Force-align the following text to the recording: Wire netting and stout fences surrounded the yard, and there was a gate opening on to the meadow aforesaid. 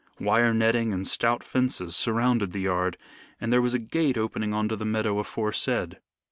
Wire 0.19 0.51
netting 0.51 0.91
and 0.93 1.07
stout 1.07 1.43
fences 1.43 1.95
surrounded 1.95 2.53
the 2.53 2.61
yard, 2.61 2.97
and 3.39 3.53
there 3.53 3.61
was 3.61 3.75
a 3.75 3.77
gate 3.77 4.17
opening 4.17 4.51
on 4.51 4.67
to 4.67 4.75
the 4.75 4.83
meadow 4.83 5.19
aforesaid. 5.19 5.99